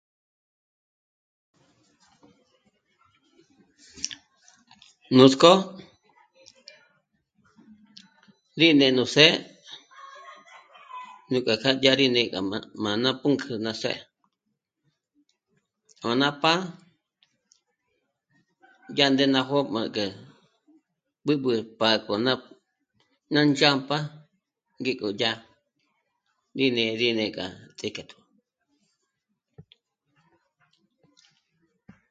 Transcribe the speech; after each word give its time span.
Nuts'k'ó 5.17 5.53
rí 8.59 8.67
né'e 8.79 8.91
nú 8.97 9.03
së́'ë 9.13 9.35
ngé 11.29 11.39
gá 11.45 11.55
kjâ 11.81 11.91
rí 11.99 12.05
né'e 12.13 12.29
gá 12.33 12.39
má'a 12.83 13.01
ná 13.03 13.09
pǔnk'ü 13.21 13.53
ná 13.65 13.71
së́'ë, 13.81 14.05
ó 16.07 16.09
ná 16.21 16.27
pá'a 16.41 16.63
dyàndé 18.95 19.25
ná 19.33 19.39
jó'o 19.47 19.61
m'â'a 19.73 19.93
gé 19.95 20.05
b'ǚb'ü 21.25 21.53
pa 21.79 21.89
poner 22.05 22.39
ná 23.33 23.39
ndzhámp'a 23.49 23.97
gí 24.83 24.93
k'o 24.99 25.09
dyá 25.19 25.31
rí 26.57 26.65
né'e 26.75 26.91
rí 26.99 27.09
né'e 27.17 27.31
k'a 27.35 27.45
ts'íjketo 27.77 28.15